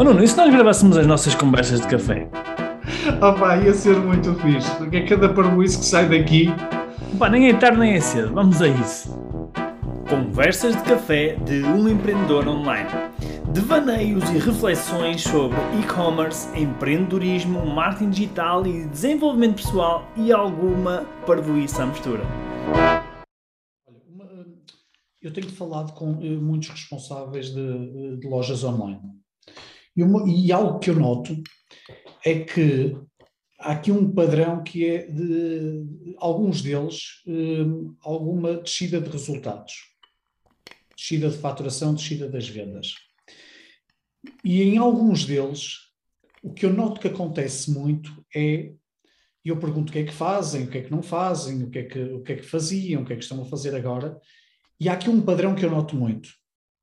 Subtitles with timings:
[0.00, 2.26] Oh Nuno, e se nós gravássemos as nossas conversas de café?
[3.20, 6.46] Oh pá, ia ser muito fixe, porque é cada parboice que sai daqui.
[7.18, 9.14] Pá, nem é tarde nem é cedo, vamos a isso.
[10.08, 12.88] Conversas de café de um empreendedor online.
[13.52, 21.86] Devaneios e reflexões sobre e-commerce, empreendedorismo, marketing digital e desenvolvimento pessoal e alguma parvoíça à
[21.86, 22.22] mistura.
[23.86, 24.30] Olha, uma-
[25.20, 28.98] eu tenho falado com eh, muitos responsáveis de, de lojas online.
[29.96, 31.36] E, uma- e algo que eu noto
[32.24, 32.96] é que
[33.58, 35.84] há aqui um padrão que é de
[36.18, 37.64] alguns deles eh,
[38.00, 39.74] alguma descida de resultados,
[40.96, 42.94] descida de faturação, descida das vendas.
[44.44, 45.76] E em alguns deles,
[46.42, 48.72] o que eu noto que acontece muito é
[49.42, 51.78] eu pergunto o que é que fazem, o que é que não fazem, o que
[51.78, 54.20] é que, o que, é que faziam, o que é que estão a fazer agora.
[54.78, 56.28] E há aqui um padrão que eu noto muito,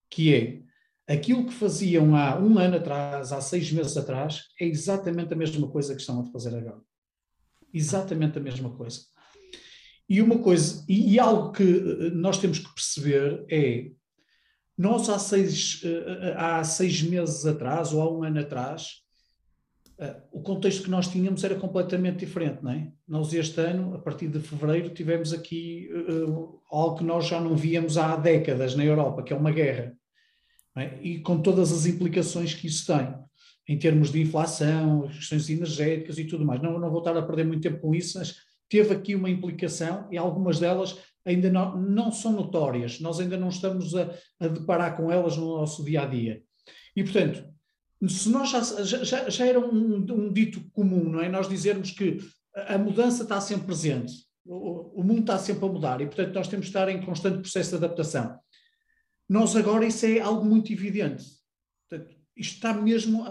[0.09, 0.61] que é
[1.07, 5.67] aquilo que faziam há um ano atrás, há seis meses atrás, é exatamente a mesma
[5.67, 6.81] coisa que estão a fazer agora.
[7.73, 9.01] Exatamente a mesma coisa.
[10.09, 13.91] E uma coisa, e, e algo que eh, nós temos que perceber é,
[14.77, 19.01] nós há seis, eh, há seis meses atrás, ou há um ano atrás,
[20.31, 22.91] o contexto que nós tínhamos era completamente diferente, não é?
[23.07, 27.55] Nós este ano, a partir de fevereiro, tivemos aqui uh, algo que nós já não
[27.55, 29.97] víamos há décadas na Europa, que é uma guerra,
[30.79, 30.97] é?
[31.01, 33.13] e com todas as implicações que isso tem,
[33.67, 36.61] em termos de inflação, questões energéticas e tudo mais.
[36.61, 38.35] Não, não vou estar a perder muito tempo com isso, mas
[38.69, 43.49] teve aqui uma implicação e algumas delas ainda não, não são notórias, nós ainda não
[43.49, 46.41] estamos a, a deparar com elas no nosso dia a dia.
[46.95, 47.43] E, portanto,
[48.07, 51.27] se nós já, já, já era um, um, dito comum, não é?
[51.27, 52.17] Nós dizermos que
[52.55, 54.13] a mudança está sempre presente,
[54.45, 57.39] o, o, mundo está sempre a mudar e, portanto, nós temos de estar em constante
[57.39, 58.39] processo de adaptação.
[59.29, 61.25] Nós agora isso é algo muito evidente.
[61.89, 63.25] Portanto, isto está mesmo.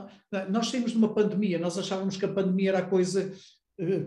[0.51, 3.33] Nós saímos de uma pandemia, nós achávamos que a pandemia era a coisa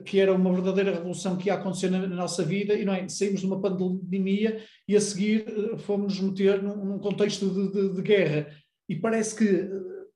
[0.03, 3.07] que era uma verdadeira revolução que ia acontecer na, nossa vida e não é?
[3.07, 5.45] Saímos de uma pandemia e a seguir
[5.79, 8.47] fomos nos meter num, num contexto de, de, de guerra.
[8.87, 9.69] E parece que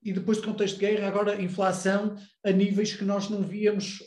[0.04, 4.04] e depois de contexto de guerra, agora inflação a níveis que nós não víamos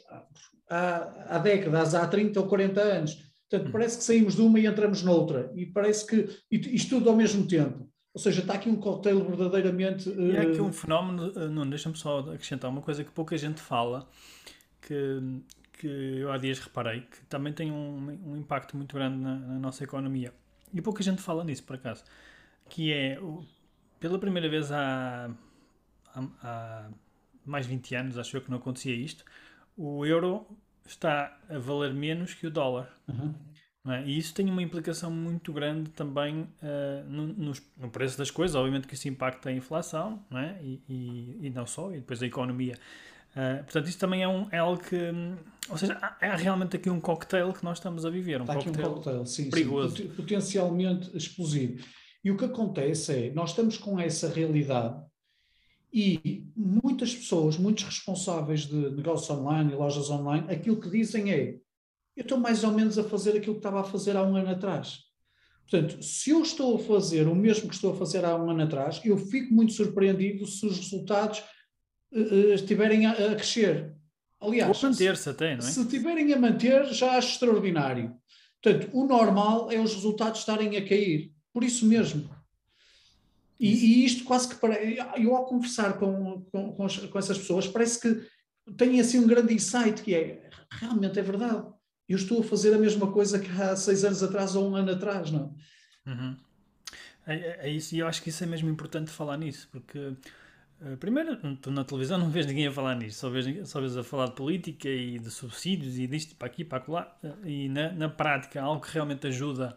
[0.69, 3.26] há, há décadas, há 30 ou 40 anos.
[3.49, 5.53] Portanto, parece que saímos de uma e entramos noutra.
[5.55, 7.89] E parece que isto tudo ao mesmo tempo.
[8.13, 10.09] Ou seja, está aqui um cocktail verdadeiramente.
[10.09, 14.09] E há aqui um fenómeno, não, deixa-me só acrescentar uma coisa que pouca gente fala,
[14.81, 15.21] que,
[15.75, 19.59] que eu há dias reparei, que também tem um, um impacto muito grande na, na
[19.59, 20.33] nossa economia.
[20.73, 22.03] E pouca gente fala nisso, por acaso.
[22.69, 23.19] Que é,
[24.01, 25.31] pela primeira vez há
[26.43, 26.89] há
[27.45, 29.25] mais de 20 anos, acho eu que não acontecia isto,
[29.77, 30.47] o euro
[30.87, 32.91] está a valer menos que o dólar.
[33.09, 33.35] Uhum.
[33.89, 34.05] É?
[34.05, 38.57] E isso tem uma implicação muito grande também uh, no, no, no, preço das coisas.
[38.57, 40.59] Obviamente que isso impacta a inflação não é?
[40.61, 42.77] e, e, e não só, e depois a economia.
[43.31, 44.97] Uh, portanto, isso também é, um, é algo que.
[45.69, 48.41] Ou seja, há, há realmente aqui um cocktail que nós estamos a viver.
[48.41, 49.97] Um Está cocktail um cocktail, sim, perigoso.
[49.97, 51.85] sim, potencialmente explosivo.
[52.25, 55.01] E o que acontece é, nós estamos com essa realidade
[55.93, 61.59] e muitas pessoas, muitos responsáveis de negócios online e lojas online, aquilo que dizem é:
[62.17, 64.51] eu estou mais ou menos a fazer aquilo que estava a fazer há um ano
[64.51, 65.07] atrás.
[65.69, 68.63] Portanto, se eu estou a fazer o mesmo que estou a fazer há um ano
[68.63, 71.43] atrás, eu fico muito surpreendido se os resultados
[72.13, 73.93] uh, estiverem a, a, crescer.
[74.41, 75.71] Aliás, Ou manter-se até, não é?
[75.71, 78.15] Se estiverem a manter, já acho extraordinário.
[78.63, 81.33] Portanto, o normal é os resultados estarem a cair.
[81.53, 82.31] Por isso mesmo.
[83.59, 84.99] E, e, isto quase que parece.
[85.17, 88.29] Eu, ao conversar com, com, com, com, essas pessoas, parece que
[88.77, 91.67] tem assim um grande insight que é realmente é verdade.
[92.09, 94.93] Eu estou a fazer a mesma coisa que há seis anos atrás ou um ano
[94.93, 95.55] atrás, não?
[96.07, 96.37] Uhum.
[97.27, 100.97] É, é, isso, e eu acho que isso é mesmo importante falar nisso, porque uh,
[101.01, 104.05] primeiro, tu na televisão não vês ninguém a falar nisso, só vês, só vês a
[104.05, 108.09] falar de política e de subsídios e disto para aqui, para lá, e na, na
[108.09, 109.77] prática, algo que realmente ajuda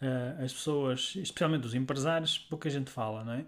[0.00, 3.44] Uh, as pessoas, especialmente os empresários, pouca gente fala, não é?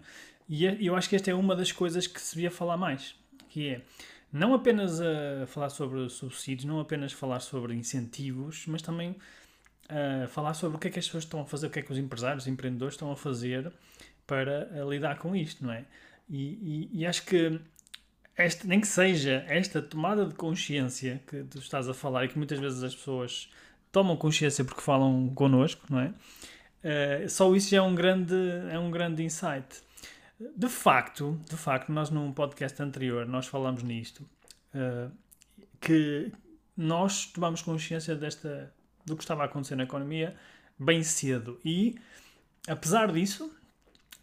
[0.47, 3.15] E eu acho que esta é uma das coisas que se devia falar mais,
[3.49, 3.81] que é
[4.31, 9.15] não apenas a falar sobre subsídios, não apenas falar sobre incentivos, mas também
[10.23, 11.81] a falar sobre o que é que as pessoas estão a fazer, o que é
[11.81, 13.71] que os empresários, os empreendedores estão a fazer
[14.25, 15.85] para a lidar com isto, não é?
[16.29, 17.59] E, e, e acho que
[18.37, 22.37] este, nem que seja esta tomada de consciência que tu estás a falar e que
[22.37, 23.49] muitas vezes as pessoas
[23.93, 26.13] tomam consciência porque falam connosco, não é?
[26.83, 28.35] Uh, só isso já é um grande,
[28.69, 29.81] é um grande insight.
[30.57, 34.27] De facto, de facto, nós num podcast anterior nós falamos nisto,
[34.73, 35.09] uh,
[35.79, 36.31] que
[36.75, 38.73] nós tomamos consciência desta,
[39.05, 40.35] do que estava a acontecer na economia
[40.77, 41.95] bem cedo e,
[42.67, 43.55] apesar disso,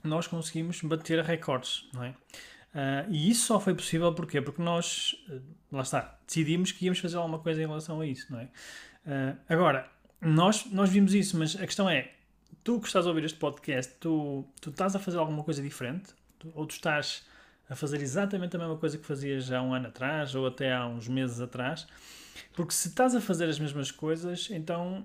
[0.03, 2.11] nós conseguimos bater recordes, não é?
[2.11, 4.43] Uh, e isso só foi possível porquê?
[4.43, 5.15] porque nós,
[5.71, 8.49] lá está, decidimos que íamos fazer alguma coisa em relação a isso, não é?
[9.07, 12.11] Uh, agora, nós, nós vimos isso, mas a questão é,
[12.63, 16.15] tu que estás a ouvir este podcast, tu, tu estás a fazer alguma coisa diferente?
[16.55, 17.25] ou tu estás
[17.69, 20.87] a fazer exatamente a mesma coisa que fazias há um ano atrás ou até há
[20.87, 21.87] uns meses atrás?
[22.55, 25.05] Porque se estás a fazer as mesmas coisas, então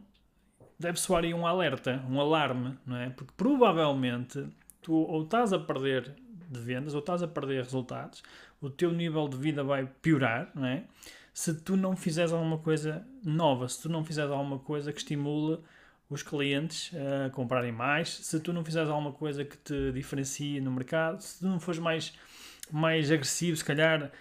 [0.79, 3.09] deve soar aí um alerta, um alarme, não é?
[3.09, 4.47] Porque provavelmente
[4.81, 6.15] tu ou estás a perder
[6.49, 8.23] de vendas ou estás a perder resultados,
[8.61, 10.83] o teu nível de vida vai piorar, não é?
[11.35, 15.59] Se tu não fizeres alguma coisa nova, se tu não fizeres alguma coisa que estimule
[16.09, 16.93] os clientes
[17.25, 21.39] a comprarem mais, se tu não fizeres alguma coisa que te diferencie no mercado, se
[21.39, 22.13] tu não fores mais,
[22.71, 24.13] mais agressivo, se calhar,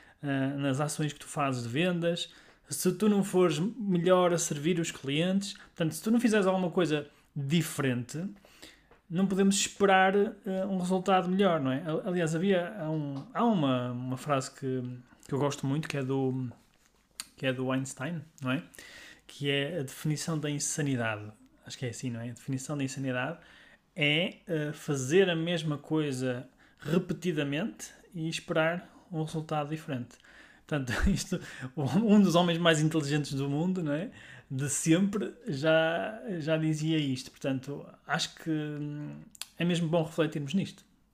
[0.58, 2.32] nas ações que tu fazes de vendas,
[2.68, 6.70] se tu não fores melhor a servir os clientes, portanto, se tu não fizeres alguma
[6.70, 7.06] coisa
[7.36, 8.26] diferente,
[9.08, 10.32] não podemos esperar uh,
[10.68, 11.84] um resultado melhor, não é?
[12.04, 14.82] Aliás, havia há, um, há uma, uma frase que,
[15.28, 16.50] que eu gosto muito que é do
[17.36, 18.62] que é do Einstein, não é?
[19.26, 21.30] Que é a definição da insanidade.
[21.66, 22.30] Acho que é assim, não é?
[22.30, 23.38] A definição da insanidade
[23.96, 26.48] é uh, fazer a mesma coisa
[26.78, 30.16] repetidamente e esperar um resultado diferente.
[30.66, 31.40] Portanto, isto,
[31.76, 34.10] um dos homens mais inteligentes do mundo, não é?
[34.50, 37.30] de sempre, já, já dizia isto.
[37.30, 39.16] Portanto, acho que hum,
[39.58, 40.84] é mesmo bom refletirmos nisto.